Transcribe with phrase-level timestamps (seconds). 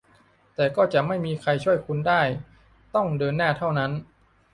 [0.55, 2.21] แต่ก็จะไม่มีใครช่วยคุณได้
[2.95, 3.91] ต้องเดินหน้าเท่านั้น